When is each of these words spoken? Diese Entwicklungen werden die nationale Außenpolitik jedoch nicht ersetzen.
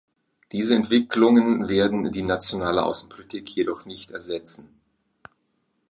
Diese 0.51 0.73
Entwicklungen 0.73 1.69
werden 1.69 2.11
die 2.11 2.23
nationale 2.23 2.81
Außenpolitik 2.81 3.47
jedoch 3.55 3.85
nicht 3.85 4.09
ersetzen. 4.09 4.67